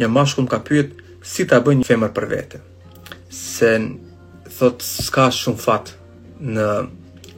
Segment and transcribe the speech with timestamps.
[0.00, 0.96] një mashkull më ka pyet
[1.32, 2.60] si ta bëj një femër për vete.
[3.30, 3.70] Se
[4.56, 5.92] thot s'ka shumë fat
[6.56, 6.66] në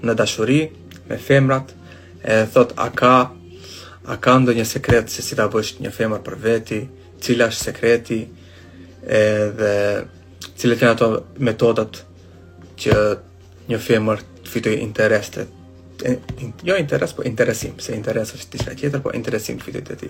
[0.03, 0.61] në dashuri
[1.07, 1.69] me femrat,
[2.27, 3.15] e thot a ka
[4.11, 6.81] a ka ndonjë sekret se si ta bësh një femër për veti,
[7.23, 8.19] cila është sekreti
[9.19, 9.77] edhe
[10.59, 11.09] cilat janë ato
[11.43, 12.01] metodat
[12.83, 12.97] që
[13.71, 15.59] një femër të fitoj interesit
[16.67, 20.09] jo interes, po interesim, se interes është të tjetër, po interesim të fitit e ti.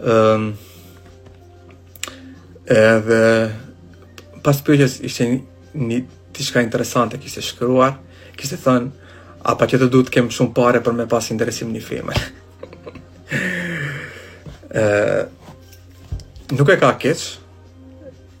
[0.00, 0.46] Um,
[2.68, 3.52] edhe
[4.44, 5.26] pas pyetjes ishte
[5.78, 6.02] një
[6.36, 7.96] diçka interesante kishte shkruar,
[8.36, 9.14] kishte thënë
[9.48, 12.16] a pa që të duhet kem shumë pare për me pas interesim një filme.
[14.78, 15.34] Ëh
[16.48, 17.22] nuk e ka keq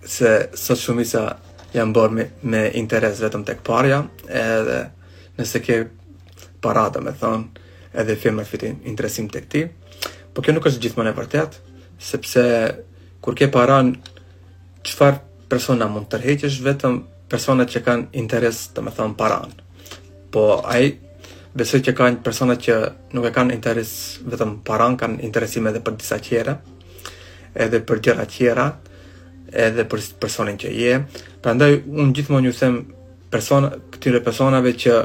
[0.08, 1.22] se sot shumica
[1.74, 2.24] janë bërë me,
[2.54, 3.98] me interes vetëm tek këparja,
[4.32, 4.78] edhe
[5.38, 5.76] nëse ke
[6.64, 7.60] parada me thonë,
[8.00, 9.66] edhe firme fitin interesim tek ti,
[10.32, 11.58] po kjo nuk është gjithmonë e vërtet,
[12.00, 12.44] sepse
[13.24, 13.92] kur ke paran
[14.94, 19.52] far persona mund tërheqesh vetëm personat që kanë interes, domethënë parën.
[20.32, 20.94] Po ai
[21.58, 22.76] besoj që kanë persona që
[23.16, 23.92] nuk e kanë interes
[24.24, 26.56] vetëm parën, kanë interesim edhe për disa çëra,
[27.64, 28.68] edhe për gjëra tjera,
[29.52, 30.96] edhe për personin që je.
[31.44, 32.78] Prandaj unë gjithmonë ju them
[33.32, 34.98] persona këtyre personave që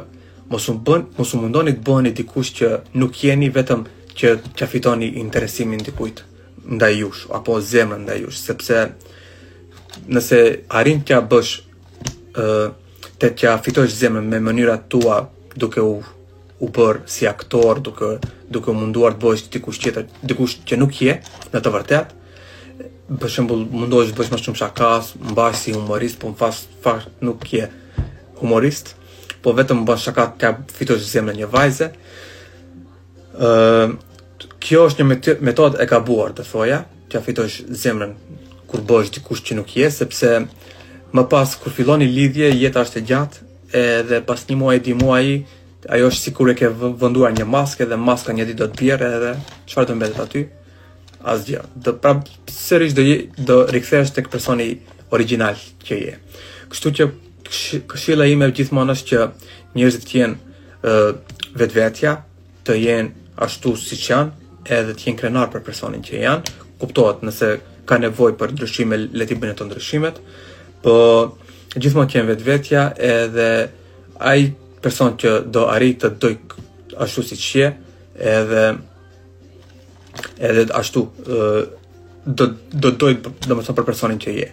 [0.51, 5.07] mos u bën, mos u mundoni të bëheni dikush që nuk jeni vetëm që çafitoni
[5.23, 6.19] interesimin dikujt,
[6.75, 8.77] ndaj jush apo zemrën ndaj jush, sepse
[10.11, 10.39] nëse
[10.73, 11.53] arrin t'ja bësh
[12.33, 15.21] të t'ja fitosh zemën me mënyra tua
[15.55, 15.95] duke u,
[16.59, 16.69] u
[17.05, 18.17] si aktor, duke,
[18.49, 21.19] duke u munduar të bësh të dikush tjetër, dikush që nuk je,
[21.53, 22.13] në të vërtet,
[23.19, 27.45] për shembull mundohesh të bësh më shumë shakas, mbash si humorist, po fas fakt nuk
[27.53, 27.69] je
[28.41, 28.95] humorist,
[29.43, 31.91] po vetëm bën shaka të fitosh zemrën një vajze.
[33.39, 33.93] ë
[34.63, 36.77] Kjo është një metodë e gabuar, të thoja,
[37.11, 38.13] që fitosh zemrën
[38.73, 40.29] kur bësh dikush që nuk je, sepse
[41.13, 43.43] më pas kur fillon lidhje, jeta është e gjatë,
[43.79, 45.25] edhe pas një muaj, di muaj,
[45.93, 48.79] ajo është si kur e ke vënduar një maske dhe maska një ditë do të
[48.81, 49.31] bjerë edhe
[49.69, 50.43] qëfar të mbetet aty?
[51.33, 51.61] Asgjë.
[51.85, 52.13] Do pra,
[52.49, 53.03] sërish do,
[53.45, 54.69] do rikthesh të personi
[55.15, 56.15] original që je.
[56.73, 57.07] Kështu që
[57.93, 60.97] këshilla ime gjithmonë është që njerëzit të jenë
[61.61, 62.15] vetvetja,
[62.65, 64.33] të jenë ashtu si që janë,
[64.79, 67.51] edhe të jenë krenar për personin që janë, kuptohet nëse
[67.87, 70.19] ka nevojë për ndryshime, leti ti të ndryshimet,
[70.83, 70.95] po
[71.75, 73.47] gjithmonë kem vetvetja edhe
[74.19, 74.49] ai
[74.83, 76.33] person që do arrit të doj
[77.05, 77.69] ashtu si që je,
[78.33, 78.65] edhe
[80.39, 81.07] edhe ashtu
[82.25, 82.49] do
[82.85, 83.15] do doj
[83.47, 84.49] domethënë për personin që je.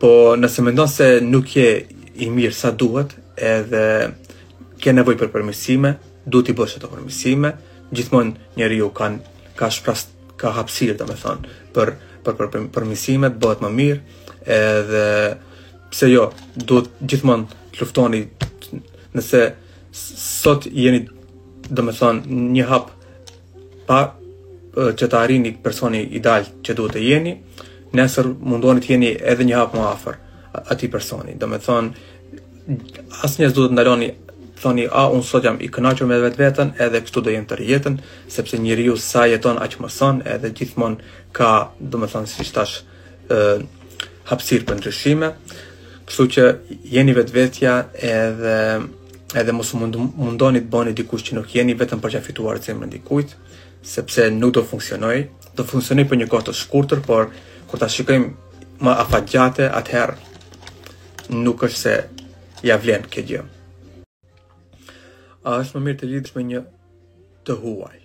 [0.00, 1.68] Po nëse mendon se nuk je
[2.22, 3.84] i mirë sa duhet, edhe
[4.80, 5.96] ke nevojë për përmirësime,
[6.28, 7.50] du ti bësh ato përmirësime,
[7.94, 10.06] gjithmonë njeriu kanë ka shpras
[10.38, 11.92] ka hapësirë domethënë për
[12.32, 14.16] për përmisimet, bëhet më mirë,
[14.54, 15.04] edhe
[15.92, 18.22] pse jo, duhet gjithmonë të luftoni
[19.14, 19.42] nëse
[19.94, 21.04] sot jeni
[21.70, 22.24] do me thonë
[22.54, 22.90] një hap
[23.88, 24.00] pa
[24.74, 27.36] që të arini personi ideal që duhet të jeni,
[27.94, 30.18] nesër mundoni të jeni edhe një hap më afer
[30.64, 31.36] ati personi.
[31.38, 31.90] Do me thonë,
[33.22, 34.12] asë duhet të ndaloni
[34.58, 37.96] thoni a un sot jam i kënaqur me vetën edhe kështu do jem të rjetën
[38.32, 41.02] sepse njeriu sa jeton aq më son edhe gjithmonë
[41.36, 41.50] ka
[41.80, 42.74] domethënë siç tash
[43.30, 43.62] ë
[44.30, 45.30] hapësir për ndryshime
[46.06, 46.44] kështu që
[46.96, 48.56] jeni vetvetja edhe
[49.34, 52.92] edhe mos mund, mundoni të bëni dikush që nuk jeni vetëm për të fituar zemrën
[52.94, 53.34] dikujt
[53.94, 55.16] sepse nuk do funksionoj
[55.58, 57.32] do funksionoj për një kohë të shkurtër por
[57.70, 58.94] kur ta shikojmë më
[59.32, 60.14] gjate atëherë
[61.42, 61.96] nuk është se
[62.64, 63.42] ja vlen kjo gjë
[65.44, 66.60] a është më mirë të lidhësh me një
[67.44, 67.98] të huaj.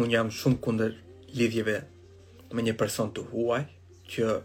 [0.00, 0.94] Unë jam shumë kunder
[1.36, 1.76] lidhjeve
[2.56, 3.66] me një person të huaj,
[4.08, 4.38] që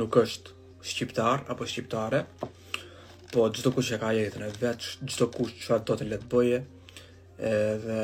[0.00, 0.56] nuk është
[0.92, 2.24] shqiptar apo shqiptare,
[3.32, 6.30] po gjithë kush e ka jetën e veç, gjithë kush që atë do të letë
[6.32, 6.58] bëje,
[7.38, 8.00] edhe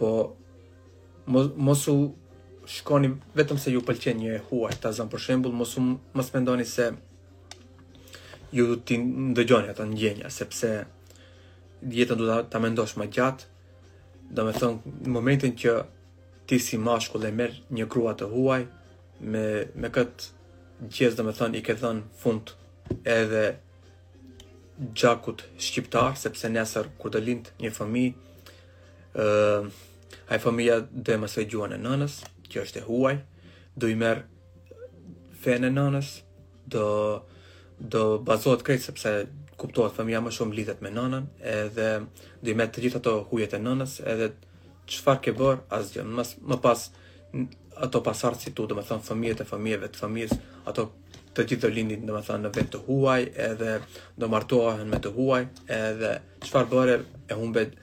[0.00, 0.12] po
[1.28, 1.98] mosu
[2.68, 5.84] shkoni vetëm se ju pëlqen një huaj, ta zëmë për shembul, mosu
[6.16, 6.88] mos mendoni se
[8.56, 10.70] ju du t'i ndëgjoni atë ndjenja, sepse
[11.86, 13.46] jetën du të mendosh më gjatë,
[14.34, 15.74] do me thënë, në momentin që
[16.48, 18.64] ti si mashku dhe merë një krua të huaj,
[19.20, 19.44] me,
[19.74, 22.52] me këtë gjithë do me thënë, i ke thënë fund
[23.04, 23.44] edhe
[24.96, 28.06] gjakut shqiptar, sepse nesër kur të lindë një fëmi,
[29.22, 29.70] uh,
[30.30, 32.20] ajë fëmija dhe më së gjuën e nënës,
[32.50, 33.16] që është e huaj,
[33.78, 36.12] dhe i merë fenë nënës,
[36.72, 36.84] dhe
[37.78, 39.10] do bazohet krejt sepse
[39.58, 41.88] kuptohet fëmija më shumë lidhet me nënën edhe
[42.42, 44.30] do i me të gjitha ato hujet e nënës edhe
[44.90, 46.88] çfarë ke bër asgjë më, më pas
[47.86, 50.34] ato pasardhë si tu do të thon fëmijët e fëmijëve të fëmijës
[50.70, 50.88] ato
[51.36, 53.76] të gjithë do lindin do të thon në vend të huaj edhe
[54.18, 55.44] do martohen me të huaj
[55.78, 56.12] edhe
[56.46, 56.98] çfarë bëre
[57.30, 57.76] e humbet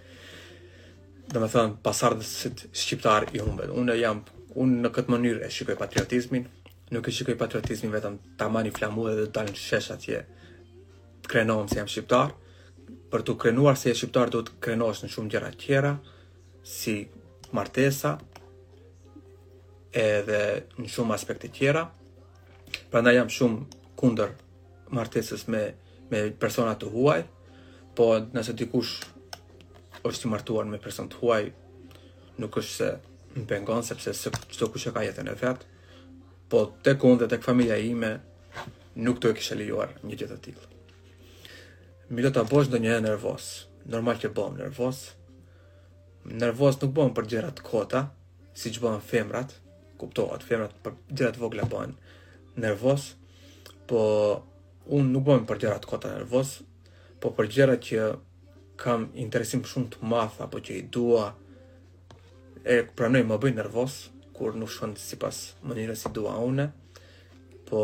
[1.31, 4.23] do të thon pasardhësit shqiptar i humbet unë jam
[4.59, 6.47] unë në këtë mënyrë e shikoj patriotizmin
[6.93, 10.19] nuk e shikoj patriotizmin vetëm ta mani flamur edhe dalë në shesh atje
[11.25, 12.33] të krenohem se jam shqiptar
[13.13, 15.95] për të krenuar se jam shqiptar do të krenohesh në shumë gjera tjera
[16.75, 16.95] si
[17.57, 18.11] martesa
[20.05, 20.39] edhe
[20.77, 21.87] në shumë aspekte tjera
[22.91, 24.35] pra nda jam shumë kunder
[24.93, 25.65] martesis me,
[26.11, 27.23] me personat të huaj
[27.97, 28.99] po nëse dikush
[30.05, 31.45] është i martuar me person të huaj
[32.43, 32.91] nuk është se
[33.37, 35.73] më pengon sepse së kush kushe ka jetën e vetë
[36.55, 38.13] po te kundë dhe te familja ime
[39.05, 40.69] nuk të e kishe lijuar një gjithë të tilë.
[42.15, 43.47] Mi do të bosh në një e nervos,
[43.91, 45.01] normal që bom nervos,
[46.39, 48.05] nervos nuk bom për gjerat kota,
[48.55, 49.57] si që bom femrat,
[49.99, 51.95] kuptohat, femrat për gjerat vogla bom
[52.63, 53.09] nervos,
[53.89, 53.99] po
[54.95, 56.61] unë nuk bom për gjerat kota nervos,
[57.19, 58.07] po për gjerat që
[58.79, 61.31] kam interesim shumë të math, po që i dua,
[62.63, 64.03] e pranoj më bëj nervos, nervos,
[64.37, 66.67] kur nuk shkon sipas mënyrës si dua une
[67.65, 67.81] Po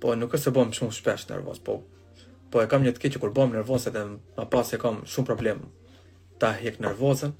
[0.00, 1.78] po nuk e se bëm shumë shpesh nervoz, po
[2.52, 4.02] po e kam një të keq kur bëm nervoz edhe
[4.36, 5.62] më pas e kam shumë problem
[6.42, 7.32] ta hiq nervozën.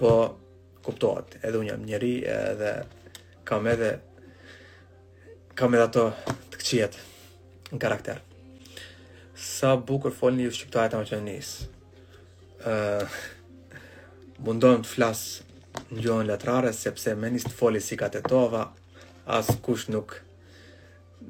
[0.00, 0.12] Po
[0.86, 2.72] kuptohet, edhe un jam njëri edhe
[3.46, 3.90] kam edhe
[5.56, 6.96] kam edhe ato të këqijet
[7.74, 8.22] në karakter.
[9.52, 11.52] Sa bukur folni ju shqiptarët ama që nis.
[12.64, 13.04] ë uh,
[14.46, 15.20] Mundon të flas
[15.90, 18.64] në gjohën letrare, sepse me njës foli si ka të tova,
[19.26, 20.14] as kush nuk,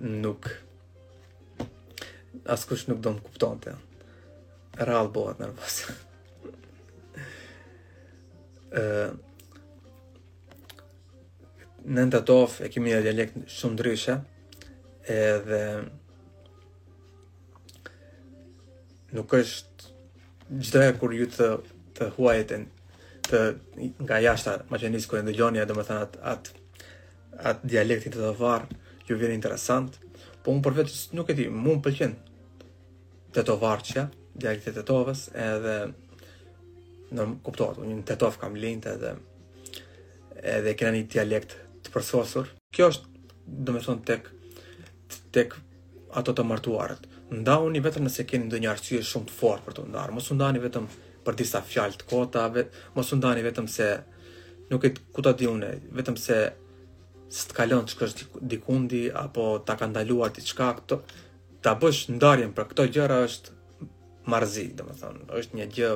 [0.01, 0.49] nuk,
[2.55, 3.75] as kush nuk do më kupton të.
[4.77, 5.77] rralë bohet nërvës.
[11.87, 14.19] në në të tovë e kemi një dialekt shumë ndryshe,
[15.17, 15.63] edhe
[19.17, 19.97] nuk është
[20.53, 21.49] gjithë e kur ju të,
[21.97, 22.76] të huajet e në
[23.31, 23.41] të
[24.07, 26.63] nga jashta Maqenisë e ndëgjoni edhe më thënë atë atë
[27.51, 29.99] at dialektin të të varë ju vjen interesant,
[30.43, 32.15] po unë përvetë nuk e di, mu më pëlqen
[33.37, 34.05] të të varë që,
[34.41, 35.01] dialektin të të
[35.45, 35.75] edhe
[37.17, 39.13] në kuptohet, unë të të kam linte edhe
[40.57, 41.53] edhe kena një dialekt
[41.87, 42.49] të përsosur.
[42.75, 43.07] Kjo është,
[43.67, 44.29] dhe me thonë, tek,
[45.33, 45.55] tek
[46.19, 47.07] ato të martuarët.
[47.37, 50.15] Nda unë i vetëm nëse keni ndë një arsye shumë të forë për të ndarë,
[50.17, 50.85] mos u ndani vetëm
[51.27, 53.89] për disa fjalë të kota, vet, mos u ndani vetëm se
[54.71, 56.39] nuk e ku ta diunë, vetëm se
[57.35, 61.01] s't kalon çka është dikundi apo ta ka ndaluar diçka këto
[61.65, 63.55] ta bësh ndarjen për këto gjëra është
[64.31, 65.91] marrzi, domethënë, është një gjë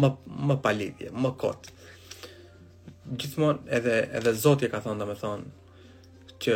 [0.00, 0.08] më
[0.50, 1.68] më palidhje, më kot.
[3.20, 6.54] Gjithmonë edhe edhe Zoti e ka thënë domethënë që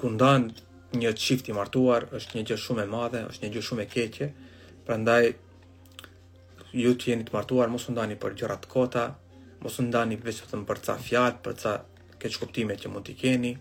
[0.00, 0.50] ku ndan
[0.96, 3.88] një çift i martuar është një gjë shumë e madhe, është një gjë shumë e
[3.92, 4.28] keqe.
[4.88, 5.30] Prandaj
[6.74, 9.04] ju të jeni të martuar, mos undani ndani për gjërat të kota,
[9.62, 11.72] mos undani ndani për të për ca fjalë, për ca
[12.20, 13.52] këç kuptime që mund të keni.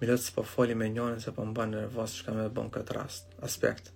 [0.00, 2.92] Më lutem të po foli me njëri se po mban nervoz çka më bën kët
[2.96, 3.26] rast.
[3.44, 3.92] Aspekt.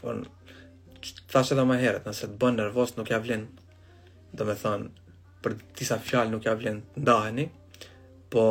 [0.00, 0.14] Po
[1.32, 3.46] tash edhe më heret, nëse të bën nervoz nuk ja vlen,
[4.32, 4.88] domethënë
[5.44, 7.48] për disa fjalë nuk ja vlen të ndaheni,
[8.32, 8.44] po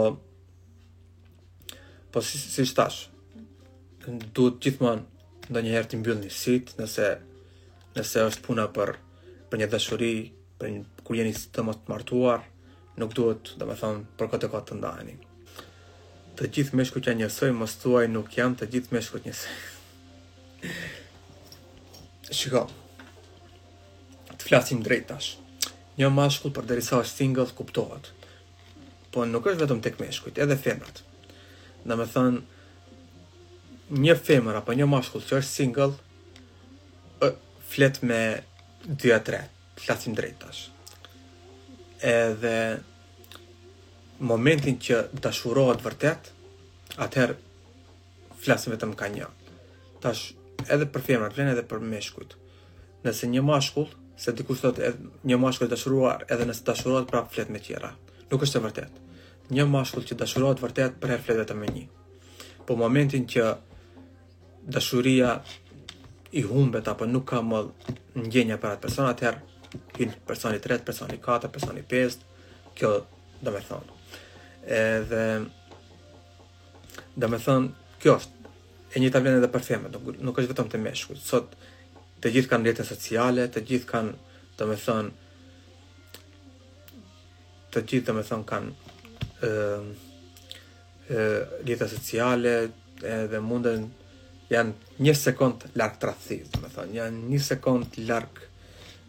[2.14, 3.10] po si, si tash.
[4.06, 5.15] Duhet gjithmonë
[5.50, 7.12] ndo njëherë ti mbyllë një sit, nëse,
[7.98, 8.96] nëse është puna për,
[9.52, 10.14] për një dëshuri,
[10.58, 12.44] për një kur jeni të më të martuar,
[12.98, 15.16] nuk duhet dhe me thonë për këtë e këtë të ndajeni.
[16.36, 19.58] Të gjithë me shkut që njësoj, më stuaj nuk jam të gjithë me shkut njësoj.
[22.40, 22.66] Shiko,
[24.34, 25.36] të flasim drejt tash.
[26.00, 28.10] Një mashkull për derisa është single, kuptohet.
[29.14, 31.04] Po nuk është vetëm tek me shkut, edhe femrat,
[31.86, 32.40] Dhe me thonë,
[33.94, 35.94] një femër apo një mashkull që është single
[37.70, 38.18] flet me
[38.88, 39.40] 2 a 3,
[39.82, 40.68] flasim drejt tash.
[42.06, 42.82] Edhe
[44.20, 46.30] momentin që dashurohet vërtet,
[47.02, 47.36] atëherë
[48.40, 49.28] flasim vetëm ka një.
[50.04, 50.32] Tash
[50.70, 52.38] edhe për femrat, vlen edhe për meshkujt.
[53.06, 54.94] Nëse një mashkull, se diku thotë
[55.28, 57.92] një mashkull dashuruar, edhe nëse dashurohet prapë flet me tjera.
[58.32, 59.02] Nuk është e vërtet.
[59.52, 61.88] Një mashkull që dashurohet vërtet për herë flet vetëm me një.
[62.66, 63.52] Po momentin që
[64.66, 65.40] dashuria
[66.32, 67.60] i humbet apo nuk ka më
[68.18, 72.16] ndjenja për atë person, atëherë personi 3, personi 4, personi 5,
[72.78, 72.90] kjo
[73.44, 73.94] do me thonë.
[74.76, 75.24] Edhe
[77.20, 77.70] do me thonë,
[78.02, 78.34] kjo është
[78.96, 81.20] e një tavlen edhe për femët, nuk, nuk është vetëm të meshkujt.
[81.22, 81.56] Sot
[82.24, 84.16] të gjithë kanë rjetën sociale, të gjithë kanë,
[84.60, 85.12] do me thonë,
[87.76, 88.74] të gjithë do me thonë kanë
[89.46, 89.92] uh,
[91.12, 92.56] uh, sociale
[93.04, 93.84] edhe mundën
[94.54, 98.42] janë një sekond larg tradhtit, do të thonë, janë një sekond larg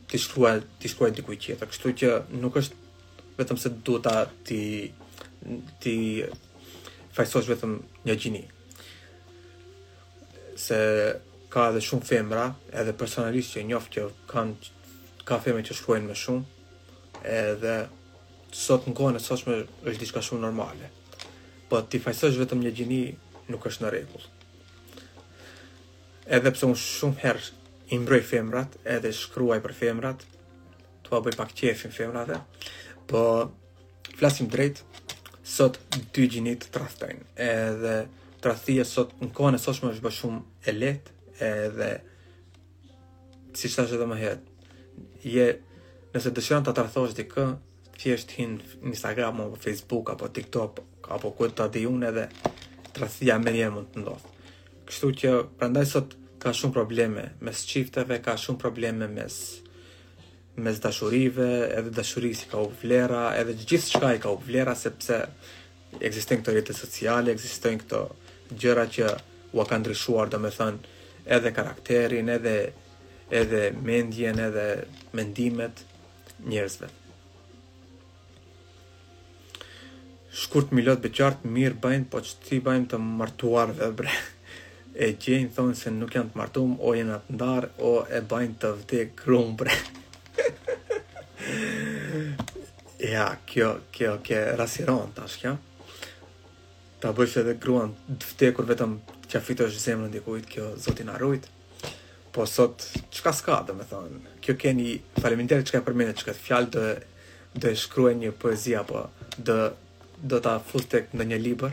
[0.08, 1.70] të shkruaj të shkruaj diku tjetër.
[1.72, 2.84] Kështu që nuk është
[3.40, 4.60] vetëm se duhet ta ti
[5.82, 5.94] ti
[7.16, 7.74] fajsosh vetëm
[8.06, 8.42] një gjini.
[10.56, 10.78] Se
[11.52, 14.72] ka edhe shumë femra, edhe personalisht që njoftë që kanë
[15.28, 16.46] ka femra që shkruajnë më shumë,
[17.36, 17.74] edhe
[18.56, 20.88] sot në kohën e sotshme është diçka shumë normale.
[21.68, 23.02] Po ti fajsosh vetëm një gjini
[23.52, 24.26] nuk është në rregull
[26.34, 27.44] edhe pse unë shumë herë
[27.96, 30.24] imbroj femrat, edhe shkruaj për femrat,
[31.06, 32.38] të pa bëj pak qefin femrat e,
[33.10, 33.20] po,
[34.18, 34.80] flasim drejt,
[35.46, 35.78] sot
[36.16, 37.94] dy gjinit të trahtajnë, edhe
[38.42, 41.12] trahtia sot në kohën e sot shumë është shumë e let,
[41.46, 41.92] edhe,
[43.56, 44.68] si shtash edhe më herë,
[45.30, 45.46] je,
[46.14, 47.46] nëse dëshiron të trahtosh dhe kë,
[47.96, 50.82] që hin në Instagram, apo Facebook, apo TikTok,
[51.16, 52.26] apo këtë të unë, edhe,
[52.96, 54.32] trahtia me njerë mund të ndodhë.
[54.86, 59.36] Kështu që prandaj sot ka shumë probleme mes çifteve, ka shumë probleme mes
[60.56, 61.46] mes dashurive,
[61.78, 65.18] edhe dashuria si ka u vlera, edhe gjithçka i ka u vlera sepse
[65.98, 68.00] ekzistojnë këto rrjete sociale, ekzistojnë këto
[68.62, 69.08] gjëra që
[69.56, 70.94] u kanë ndryshuar, domethënë,
[71.36, 72.54] edhe karakterin, edhe
[73.42, 74.64] edhe mendjen, edhe
[75.18, 75.82] mendimet
[76.46, 76.88] njerëzve.
[80.40, 84.14] Shkurt milot beqart, mirë bëjnë, po që ti bëjnë të martuar bre
[84.96, 88.58] e gjenë thonë se nuk janë të martum, o jenë atë ndarë, o e bajnë
[88.62, 89.02] të vdi
[89.60, 89.74] bre.
[93.14, 95.52] ja, kjo, kjo, kjo, rasiron të ashtë
[97.00, 98.94] Ta bësh edhe gruan të vdi kur vetëm
[99.28, 101.50] që fitosh zemrën dikujt, kjo zotin arrujt.
[102.32, 106.44] Po sot, qka s'ka, dhe me thonë, kjo keni faleminderi që ka përmene që këtë
[106.46, 106.86] fjalë dhe
[107.56, 109.04] dhe shkruaj një poezi apo
[109.40, 109.54] dhe
[110.28, 111.72] do ta fustek në një libër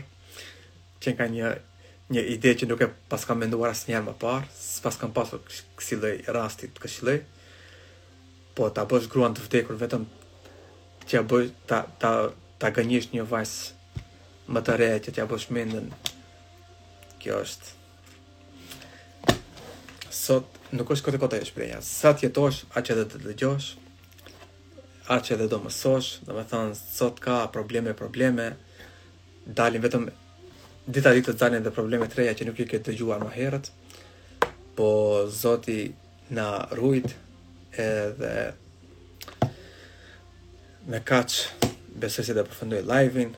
[1.04, 1.50] që ka një
[2.12, 5.12] një ide që nuk e pas kam menduar asë njerë më parë, së pas kam
[5.16, 5.40] pasur
[5.78, 7.20] kësi lej rastit të kësi lej,
[8.54, 10.04] po ta bësh gruan të vdekur vetëm
[11.08, 12.10] që bësh, ta, ta,
[12.60, 13.54] ta gënjish një vajs
[14.52, 15.88] më të re që bësh mendën,
[17.22, 17.72] kjo është.
[20.14, 23.70] Sot nuk është kote kote e shprejnja, sa jetosh, a që dhe të dëgjosh,
[25.12, 28.52] a që dhe do mësosh, dhe me thënë, sot ka probleme, probleme,
[29.46, 30.06] dalin vetëm
[30.84, 33.70] Dita ditë të zanën dhe problemet reja që nuk i këtë të më herët,
[34.76, 34.88] po
[35.32, 35.94] zoti
[36.28, 37.14] na rujt
[37.72, 38.52] edhe
[40.86, 43.32] me kaqë besësit dhe përfundoj live-in,